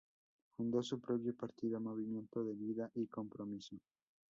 Fundó 0.57 0.81
su 0.81 0.99
propio 0.99 1.35
partido, 1.35 1.79
Movimiento 1.79 2.43
de 2.43 2.55
Vida 2.55 2.89
y 2.95 3.05
Compromiso. 3.05 3.77